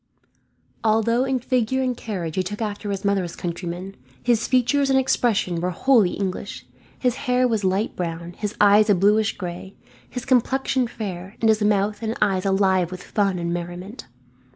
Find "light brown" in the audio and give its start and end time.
7.63-8.33